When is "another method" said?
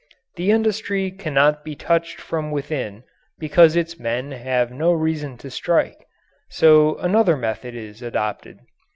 6.97-7.75